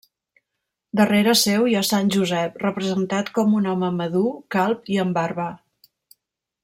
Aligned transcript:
Darrere 1.01 1.35
seu 1.41 1.67
hi 1.71 1.75
ha 1.79 1.83
Sant 1.89 2.09
Josep, 2.15 2.57
representat 2.63 3.29
com 3.37 3.53
un 3.61 3.69
home 3.75 3.93
madur, 3.99 4.27
calb 4.57 4.91
i 4.97 4.99
amb 5.05 5.21
barba. 5.21 5.51